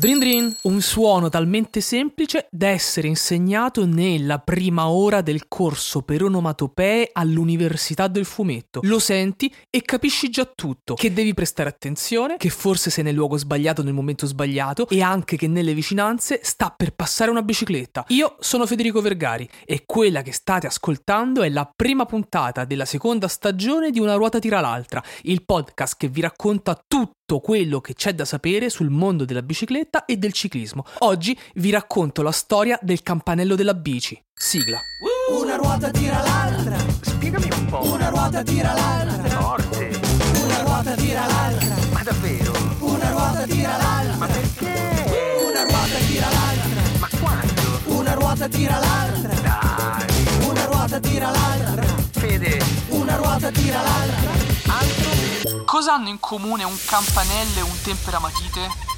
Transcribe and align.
Drin 0.00 0.18
Drin, 0.18 0.56
un 0.62 0.80
suono 0.80 1.28
talmente 1.28 1.82
semplice 1.82 2.46
da 2.50 2.68
essere 2.68 3.06
insegnato 3.06 3.84
nella 3.84 4.38
prima 4.38 4.88
ora 4.88 5.20
del 5.20 5.46
corso 5.46 6.00
per 6.00 6.22
onomatopee 6.22 7.10
all'Università 7.12 8.08
del 8.08 8.24
Fumetto. 8.24 8.80
Lo 8.84 8.98
senti 8.98 9.54
e 9.68 9.82
capisci 9.82 10.30
già 10.30 10.50
tutto, 10.54 10.94
che 10.94 11.12
devi 11.12 11.34
prestare 11.34 11.68
attenzione, 11.68 12.38
che 12.38 12.48
forse 12.48 12.88
sei 12.88 13.04
nel 13.04 13.14
luogo 13.14 13.36
sbagliato 13.36 13.82
nel 13.82 13.92
momento 13.92 14.24
sbagliato 14.24 14.88
e 14.88 15.02
anche 15.02 15.36
che 15.36 15.48
nelle 15.48 15.74
vicinanze 15.74 16.40
sta 16.42 16.72
per 16.74 16.94
passare 16.94 17.30
una 17.30 17.42
bicicletta. 17.42 18.06
Io 18.08 18.36
sono 18.40 18.64
Federico 18.64 19.02
Vergari 19.02 19.46
e 19.66 19.82
quella 19.84 20.22
che 20.22 20.32
state 20.32 20.66
ascoltando 20.66 21.42
è 21.42 21.50
la 21.50 21.70
prima 21.76 22.06
puntata 22.06 22.64
della 22.64 22.86
seconda 22.86 23.28
stagione 23.28 23.90
di 23.90 24.00
Una 24.00 24.14
ruota 24.14 24.38
tira 24.38 24.60
l'altra, 24.60 25.04
il 25.24 25.44
podcast 25.44 25.98
che 25.98 26.08
vi 26.08 26.22
racconta 26.22 26.82
tutto 26.88 27.38
quello 27.38 27.80
che 27.80 27.94
c'è 27.94 28.14
da 28.14 28.24
sapere 28.24 28.70
sul 28.70 28.88
mondo 28.88 29.24
della 29.24 29.42
bicicletta 29.42 29.89
e 30.06 30.16
del 30.16 30.32
ciclismo. 30.32 30.84
Oggi 30.98 31.38
vi 31.54 31.70
racconto 31.70 32.22
la 32.22 32.32
storia 32.32 32.78
del 32.82 33.02
campanello 33.02 33.54
della 33.54 33.74
bici. 33.74 34.20
Sigla. 34.34 34.80
Una 35.30 35.56
ruota 35.56 35.90
tira 35.90 36.22
l'altra. 36.22 36.76
Spiegami 37.02 37.50
un 37.52 37.66
po'. 37.66 37.84
Una 37.84 38.08
ruota 38.08 38.42
tira 38.42 38.72
l'altra. 38.72 39.28
Forte. 39.40 40.00
Una 40.42 40.62
ruota 40.62 40.94
tira 40.94 41.26
l'altra. 41.26 41.74
Ma 41.92 42.02
davvero? 42.02 42.52
Una 42.80 43.10
ruota 43.10 43.42
tira 43.42 43.76
l'altra. 43.76 44.16
Ma 44.16 44.26
perché? 44.26 45.44
Una 45.46 45.62
ruota 45.64 45.98
tira 46.06 46.28
l'altra. 46.30 46.98
Ma 46.98 47.08
quando? 47.20 47.80
Una 47.98 48.14
ruota 48.14 48.48
tira 48.48 48.78
l'altra. 48.78 49.34
Dai. 49.34 50.48
Una 50.48 50.64
ruota 50.64 51.00
tira 51.00 51.30
l'altra. 51.30 51.84
Fede. 52.12 52.62
Una 52.88 53.16
ruota 53.16 53.50
tira 53.50 53.82
l'altra. 53.82 54.30
Altro? 54.66 55.64
Cosa 55.64 55.94
hanno 55.94 56.08
in 56.08 56.18
comune 56.18 56.64
un 56.64 56.76
campanello 56.84 57.58
e 57.58 57.62
un 57.62 57.80
temperamatite? 57.82 58.88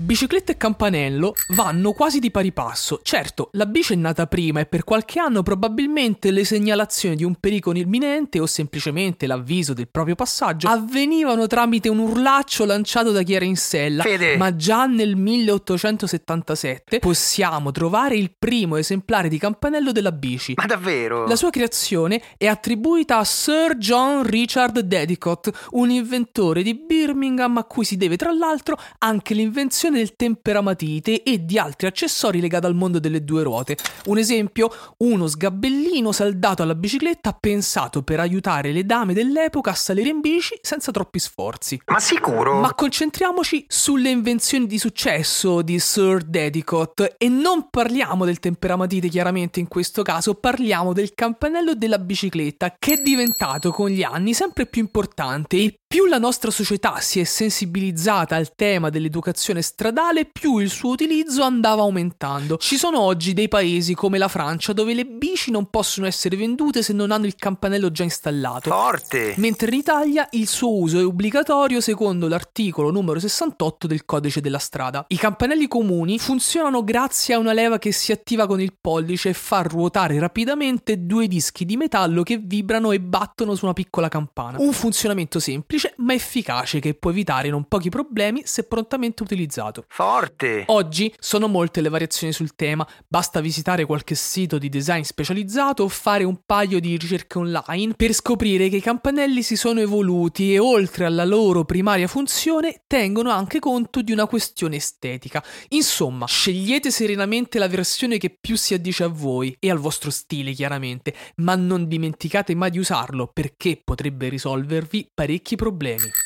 Bicicletta 0.00 0.52
e 0.52 0.56
campanello 0.56 1.34
vanno 1.48 1.90
quasi 1.90 2.20
di 2.20 2.30
pari 2.30 2.52
passo. 2.52 3.00
Certo, 3.02 3.48
la 3.54 3.66
bici 3.66 3.94
è 3.94 3.96
nata 3.96 4.28
prima 4.28 4.60
e 4.60 4.66
per 4.66 4.84
qualche 4.84 5.18
anno 5.18 5.42
probabilmente 5.42 6.30
le 6.30 6.44
segnalazioni 6.44 7.16
di 7.16 7.24
un 7.24 7.34
pericolo 7.34 7.78
imminente 7.78 8.38
o 8.38 8.46
semplicemente 8.46 9.26
l'avviso 9.26 9.74
del 9.74 9.88
proprio 9.88 10.14
passaggio 10.14 10.68
avvenivano 10.68 11.48
tramite 11.48 11.88
un 11.88 11.98
urlaccio 11.98 12.64
lanciato 12.64 13.10
da 13.10 13.22
chi 13.24 13.34
era 13.34 13.44
in 13.44 13.56
sella. 13.56 14.04
Fede. 14.04 14.36
Ma 14.36 14.54
già 14.54 14.86
nel 14.86 15.16
1877 15.16 17.00
possiamo 17.00 17.72
trovare 17.72 18.14
il 18.14 18.32
primo 18.38 18.76
esemplare 18.76 19.28
di 19.28 19.36
campanello 19.36 19.90
della 19.90 20.12
bici. 20.12 20.52
Ma 20.54 20.66
davvero? 20.66 21.26
La 21.26 21.34
sua 21.34 21.50
creazione 21.50 22.22
è 22.36 22.46
attribuita 22.46 23.18
a 23.18 23.24
Sir 23.24 23.74
John 23.74 24.22
Richard 24.22 24.78
Dedicott, 24.78 25.50
un 25.70 25.90
inventore 25.90 26.62
di 26.62 26.76
Birmingham 26.76 27.56
a 27.56 27.64
cui 27.64 27.84
si 27.84 27.96
deve 27.96 28.16
tra 28.16 28.30
l'altro 28.30 28.78
anche 28.98 29.34
l'invenzione 29.34 29.86
del 29.96 30.16
temperamatite 30.16 31.22
e 31.22 31.44
di 31.44 31.58
altri 31.58 31.86
accessori 31.86 32.40
legati 32.40 32.66
al 32.66 32.74
mondo 32.74 32.98
delle 32.98 33.24
due 33.24 33.42
ruote. 33.42 33.76
Un 34.06 34.18
esempio, 34.18 34.70
uno 34.98 35.26
sgabellino 35.26 36.12
saldato 36.12 36.62
alla 36.62 36.74
bicicletta 36.74 37.32
pensato 37.32 38.02
per 38.02 38.20
aiutare 38.20 38.72
le 38.72 38.84
dame 38.84 39.14
dell'epoca 39.14 39.70
a 39.70 39.74
salire 39.74 40.08
in 40.08 40.20
bici 40.20 40.58
senza 40.60 40.90
troppi 40.90 41.18
sforzi. 41.18 41.80
Ma 41.86 42.00
sicuro? 42.00 42.60
Ma 42.60 42.74
concentriamoci 42.74 43.64
sulle 43.68 44.10
invenzioni 44.10 44.66
di 44.66 44.78
successo 44.78 45.62
di 45.62 45.78
Sir 45.78 46.22
Dedicott 46.22 47.14
e 47.16 47.28
non 47.28 47.68
parliamo 47.70 48.24
del 48.24 48.38
temperamatite 48.38 49.08
chiaramente 49.08 49.60
in 49.60 49.68
questo 49.68 50.02
caso, 50.02 50.34
parliamo 50.34 50.92
del 50.92 51.14
campanello 51.14 51.74
della 51.74 51.98
bicicletta 51.98 52.76
che 52.78 52.94
è 52.94 53.02
diventato 53.02 53.70
con 53.70 53.88
gli 53.88 54.02
anni 54.02 54.34
sempre 54.34 54.66
più 54.66 54.82
importante 54.82 55.56
e 55.56 55.78
più 55.88 56.04
la 56.04 56.18
nostra 56.18 56.50
società 56.50 57.00
si 57.00 57.18
è 57.18 57.24
sensibilizzata 57.24 58.36
al 58.36 58.54
tema 58.54 58.90
dell'educazione 58.90 59.62
stradale, 59.62 60.26
più 60.26 60.58
il 60.58 60.68
suo 60.68 60.90
utilizzo 60.90 61.42
andava 61.42 61.80
aumentando. 61.80 62.58
Ci 62.58 62.76
sono 62.76 63.00
oggi 63.00 63.32
dei 63.32 63.48
paesi 63.48 63.94
come 63.94 64.18
la 64.18 64.28
Francia 64.28 64.74
dove 64.74 64.92
le 64.92 65.06
bici 65.06 65.50
non 65.50 65.70
possono 65.70 66.06
essere 66.06 66.36
vendute 66.36 66.82
se 66.82 66.92
non 66.92 67.10
hanno 67.10 67.24
il 67.24 67.36
campanello 67.36 67.90
già 67.90 68.02
installato. 68.02 68.68
Forte. 68.68 69.32
Mentre 69.38 69.68
in 69.68 69.78
Italia 69.78 70.28
il 70.32 70.46
suo 70.46 70.78
uso 70.78 70.98
è 70.98 71.04
obbligatorio 71.06 71.80
secondo 71.80 72.28
l'articolo 72.28 72.90
numero 72.90 73.18
68 73.18 73.86
del 73.86 74.04
codice 74.04 74.42
della 74.42 74.58
strada. 74.58 75.06
I 75.08 75.16
campanelli 75.16 75.68
comuni 75.68 76.18
funzionano 76.18 76.84
grazie 76.84 77.32
a 77.32 77.38
una 77.38 77.54
leva 77.54 77.78
che 77.78 77.92
si 77.92 78.12
attiva 78.12 78.46
con 78.46 78.60
il 78.60 78.76
pollice 78.78 79.30
e 79.30 79.34
fa 79.34 79.62
ruotare 79.62 80.18
rapidamente 80.18 81.06
due 81.06 81.26
dischi 81.28 81.64
di 81.64 81.78
metallo 81.78 82.22
che 82.24 82.36
vibrano 82.36 82.92
e 82.92 83.00
battono 83.00 83.54
su 83.54 83.64
una 83.64 83.72
piccola 83.72 84.08
campana. 84.08 84.58
Un 84.60 84.74
funzionamento 84.74 85.40
semplice 85.40 85.76
ma 85.96 86.14
efficace 86.14 86.80
che 86.80 86.94
può 86.94 87.10
evitare 87.10 87.48
non 87.48 87.64
pochi 87.64 87.88
problemi 87.88 88.42
se 88.44 88.64
prontamente 88.64 89.22
utilizzato. 89.22 89.84
Forte. 89.88 90.64
Oggi 90.66 91.12
sono 91.18 91.48
molte 91.48 91.80
le 91.80 91.88
variazioni 91.88 92.32
sul 92.32 92.54
tema, 92.54 92.86
basta 93.06 93.40
visitare 93.40 93.84
qualche 93.84 94.14
sito 94.14 94.58
di 94.58 94.68
design 94.68 95.02
specializzato 95.02 95.84
o 95.84 95.88
fare 95.88 96.24
un 96.24 96.40
paio 96.44 96.80
di 96.80 96.96
ricerche 96.96 97.38
online 97.38 97.94
per 97.94 98.12
scoprire 98.12 98.68
che 98.68 98.76
i 98.76 98.80
campanelli 98.80 99.42
si 99.42 99.56
sono 99.56 99.80
evoluti 99.80 100.52
e 100.52 100.58
oltre 100.58 101.04
alla 101.04 101.24
loro 101.24 101.64
primaria 101.64 102.06
funzione 102.06 102.82
tengono 102.86 103.30
anche 103.30 103.58
conto 103.58 104.02
di 104.02 104.12
una 104.12 104.26
questione 104.26 104.76
estetica. 104.76 105.42
Insomma, 105.68 106.26
scegliete 106.26 106.90
serenamente 106.90 107.58
la 107.58 107.68
versione 107.68 108.18
che 108.18 108.36
più 108.40 108.56
si 108.56 108.74
addice 108.74 109.04
a 109.04 109.08
voi 109.08 109.56
e 109.58 109.70
al 109.70 109.78
vostro 109.78 110.10
stile 110.10 110.52
chiaramente, 110.52 111.14
ma 111.36 111.54
non 111.54 111.86
dimenticate 111.86 112.54
mai 112.54 112.70
di 112.70 112.78
usarlo 112.78 113.30
perché 113.32 113.80
potrebbe 113.82 114.28
risolvervi 114.28 115.10
parecchi 115.14 115.56
problemi. 115.56 115.67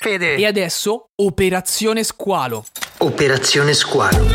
Fede. 0.00 0.36
E 0.36 0.46
adesso, 0.46 1.08
Operazione 1.16 2.02
Squalo. 2.04 2.64
Operazione 2.98 3.74
Squalo. 3.74 4.26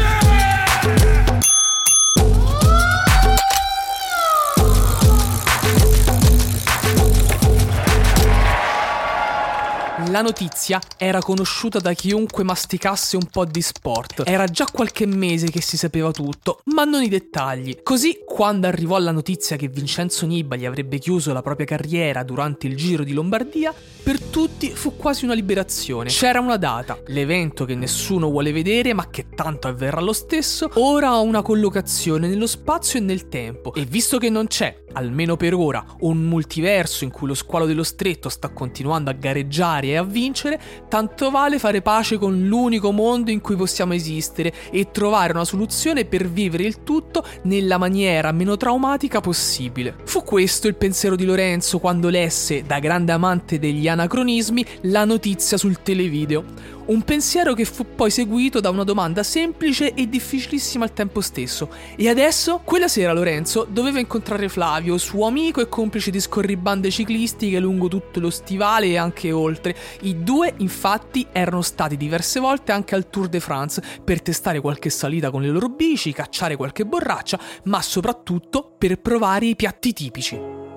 La 10.13 10.21
notizia 10.21 10.79
era 10.95 11.17
conosciuta 11.21 11.79
da 11.79 11.93
chiunque 11.93 12.43
masticasse 12.43 13.15
un 13.15 13.25
po' 13.31 13.45
di 13.45 13.63
sport. 13.63 14.21
Era 14.27 14.45
già 14.45 14.67
qualche 14.71 15.07
mese 15.07 15.49
che 15.49 15.59
si 15.59 15.75
sapeva 15.75 16.11
tutto, 16.11 16.61
ma 16.65 16.83
non 16.83 17.01
i 17.01 17.09
dettagli. 17.09 17.81
Così, 17.81 18.19
quando 18.23 18.67
arrivò 18.67 18.99
la 18.99 19.09
notizia 19.09 19.55
che 19.55 19.69
Vincenzo 19.69 20.27
Nibali 20.27 20.67
avrebbe 20.67 20.99
chiuso 20.99 21.33
la 21.33 21.41
propria 21.41 21.65
carriera 21.65 22.21
durante 22.21 22.67
il 22.67 22.75
Giro 22.75 23.03
di 23.03 23.11
Lombardia, 23.11 23.73
per 24.03 24.21
tutti 24.21 24.69
fu 24.69 24.95
quasi 24.97 25.25
una 25.25 25.33
liberazione. 25.33 26.09
C'era 26.09 26.39
una 26.39 26.57
data, 26.57 26.99
l'evento 27.07 27.65
che 27.65 27.73
nessuno 27.73 28.29
vuole 28.29 28.51
vedere, 28.51 28.93
ma 28.93 29.09
che 29.09 29.29
tanto 29.33 29.67
avverrà 29.67 29.99
lo 29.99 30.13
stesso, 30.13 30.69
ora 30.75 31.07
ha 31.07 31.19
una 31.21 31.41
collocazione 31.41 32.27
nello 32.27 32.45
spazio 32.45 32.99
e 32.99 33.01
nel 33.01 33.29
tempo. 33.29 33.73
E 33.73 33.85
visto 33.85 34.19
che 34.19 34.29
non 34.29 34.45
c'è, 34.45 34.83
almeno 34.91 35.37
per 35.37 35.55
ora, 35.55 35.83
un 36.01 36.21
multiverso 36.21 37.03
in 37.03 37.09
cui 37.09 37.27
lo 37.27 37.33
squalo 37.33 37.65
dello 37.65 37.83
stretto 37.83 38.29
sta 38.29 38.49
continuando 38.49 39.09
a 39.09 39.13
gareggiare 39.13 39.87
e 39.87 40.01
a 40.03 40.05
vincere, 40.05 40.59
tanto 40.87 41.31
vale 41.31 41.59
fare 41.59 41.81
pace 41.81 42.17
con 42.17 42.47
l'unico 42.47 42.91
mondo 42.91 43.31
in 43.31 43.41
cui 43.41 43.55
possiamo 43.55 43.93
esistere 43.93 44.53
e 44.71 44.91
trovare 44.91 45.33
una 45.33 45.45
soluzione 45.45 46.05
per 46.05 46.29
vivere 46.29 46.63
il 46.63 46.83
tutto 46.83 47.25
nella 47.43 47.77
maniera 47.77 48.31
meno 48.31 48.57
traumatica 48.57 49.21
possibile. 49.21 49.95
Fu 50.05 50.23
questo 50.23 50.67
il 50.67 50.75
pensiero 50.75 51.15
di 51.15 51.25
Lorenzo 51.25 51.79
quando 51.79 52.09
lesse, 52.09 52.63
da 52.63 52.79
grande 52.79 53.11
amante 53.11 53.59
degli 53.59 53.87
anacronismi, 53.87 54.65
la 54.81 55.05
notizia 55.05 55.57
sul 55.57 55.81
televideo. 55.81 56.71
Un 56.85 57.01
pensiero 57.03 57.53
che 57.53 57.63
fu 57.63 57.95
poi 57.95 58.11
seguito 58.11 58.59
da 58.59 58.69
una 58.69 58.83
domanda 58.83 59.23
semplice 59.23 59.93
e 59.93 60.09
difficilissima 60.09 60.83
al 60.83 60.91
tempo 60.91 61.21
stesso. 61.21 61.69
E 61.95 62.09
adesso? 62.09 62.59
Quella 62.61 62.89
sera 62.89 63.13
Lorenzo 63.13 63.65
doveva 63.69 63.99
incontrare 63.99 64.49
Flavio, 64.49 64.97
suo 64.97 65.25
amico 65.25 65.61
e 65.61 65.69
complice 65.69 66.11
di 66.11 66.19
scorribande 66.19 66.91
ciclistiche 66.91 67.59
lungo 67.59 67.87
tutto 67.87 68.19
lo 68.19 68.29
stivale 68.29 68.87
e 68.87 68.97
anche 68.97 69.31
oltre. 69.31 69.77
I 70.01 70.23
due 70.23 70.53
infatti 70.57 71.25
erano 71.31 71.61
stati 71.61 71.95
diverse 71.95 72.41
volte 72.41 72.73
anche 72.73 72.95
al 72.95 73.09
Tour 73.09 73.29
de 73.29 73.39
France 73.39 73.81
per 74.03 74.21
testare 74.21 74.59
qualche 74.59 74.89
salita 74.89 75.31
con 75.31 75.41
le 75.41 75.49
loro 75.49 75.69
bici, 75.69 76.11
cacciare 76.11 76.57
qualche 76.57 76.85
borraccia, 76.85 77.39
ma 77.63 77.81
soprattutto 77.81 78.75
per 78.77 78.99
provare 78.99 79.45
i 79.45 79.55
piatti 79.55 79.93
tipici. 79.93 80.72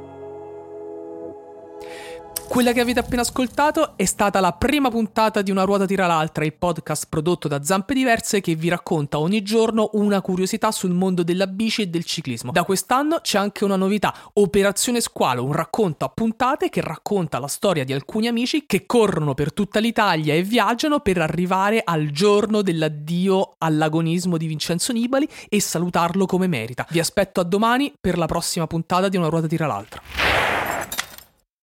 Quella 2.49 2.73
che 2.73 2.81
avete 2.81 3.01
appena 3.01 3.23
ascoltato 3.23 3.97
è 3.97 4.05
stata 4.05 4.41
la 4.41 4.53
prima 4.53 4.89
puntata 4.89 5.43
di 5.43 5.51
Una 5.51 5.65
ruota 5.65 5.85
tira 5.85 6.07
l'altra, 6.07 6.45
il 6.45 6.55
podcast 6.55 7.07
prodotto 7.09 7.49
da 7.49 7.63
Zampe 7.63 7.93
Diverse 7.93 8.41
che 8.41 8.55
vi 8.55 8.69
racconta 8.69 9.19
ogni 9.19 9.43
giorno 9.43 9.91
una 9.95 10.23
curiosità 10.23 10.71
sul 10.71 10.93
mondo 10.93 11.23
della 11.23 11.47
bici 11.47 11.83
e 11.83 11.89
del 11.89 12.05
ciclismo. 12.05 12.53
Da 12.53 12.65
quest'anno 12.65 13.19
c'è 13.21 13.37
anche 13.37 13.65
una 13.65 13.77
novità, 13.77 14.15
Operazione 14.35 15.01
Squalo, 15.01 15.45
un 15.45 15.53
racconto 15.53 16.07
a 16.07 16.09
puntate 16.09 16.71
che 16.71 16.81
racconta 16.81 17.39
la 17.39 17.49
storia 17.49 17.85
di 17.85 17.93
alcuni 17.93 18.27
amici 18.27 18.65
che 18.65 18.87
corrono 18.87 19.35
per 19.35 19.53
tutta 19.53 19.79
l'Italia 19.79 20.33
e 20.33 20.43
viaggiano 20.43 21.01
per 21.01 21.19
arrivare 21.19 21.83
al 21.85 22.11
giorno 22.11 22.63
dell'addio 22.63 23.57
all'agonismo 23.59 24.39
di 24.39 24.47
Vincenzo 24.47 24.93
Nibali 24.93 25.29
e 25.49 25.61
salutarlo 25.61 26.25
come 26.25 26.47
merita. 26.47 26.87
Vi 26.89 27.01
aspetto 27.01 27.41
a 27.41 27.45
domani 27.45 27.93
per 28.01 28.17
la 28.17 28.27
prossima 28.27 28.67
puntata 28.67 29.09
di 29.09 29.17
Una 29.19 29.29
ruota 29.29 29.47
tira 29.47 29.67
l'altra. 29.67 30.26